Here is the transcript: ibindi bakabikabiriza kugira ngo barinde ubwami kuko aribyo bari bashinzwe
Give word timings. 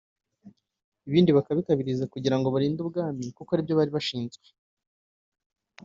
ibindi 1.07 1.31
bakabikabiriza 1.37 2.05
kugira 2.13 2.35
ngo 2.37 2.47
barinde 2.53 2.79
ubwami 2.85 3.25
kuko 3.35 3.49
aribyo 3.51 3.73
bari 3.79 3.91
bashinzwe 3.97 4.45